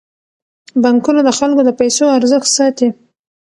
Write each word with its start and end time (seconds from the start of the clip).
بانکونه 0.81 1.21
د 1.23 1.29
خلکو 1.37 1.61
د 1.65 1.69
پيسو 1.79 2.05
ارزښت 2.17 2.49
ساتي. 2.57 2.89